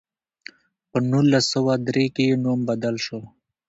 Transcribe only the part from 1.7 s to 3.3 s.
درې کې یې نوم بدل شو.